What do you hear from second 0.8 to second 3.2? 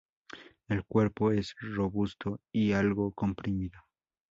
cuerpo es robusto y algo